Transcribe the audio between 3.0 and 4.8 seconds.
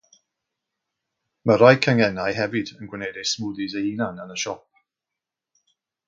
eu smwddis eu hunain yn y siop.